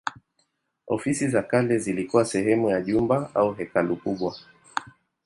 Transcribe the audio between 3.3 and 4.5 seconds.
au hekalu kubwa.